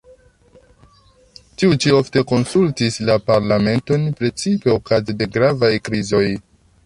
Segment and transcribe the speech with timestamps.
[1.63, 6.27] Tiu ĉi ofte konsultis la parlamenton, precipe okaze de gravaj krizoj.